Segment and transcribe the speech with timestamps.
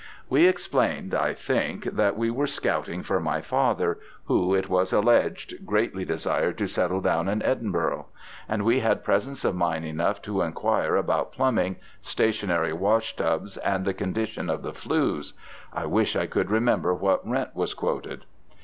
[0.31, 5.63] We explained, I think, that we were scouting for my father, who (it was alleged)
[5.63, 8.07] greatly desired to settle down in Edinburgh.
[8.49, 13.85] And we had presence of mind enough to enquire about plumbing, stationary wash tubs, and
[13.85, 15.33] the condition of the flues.
[15.71, 18.25] I wish I could remember what rent was quoted.